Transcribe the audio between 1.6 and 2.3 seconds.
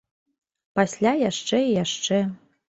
і яшчэ.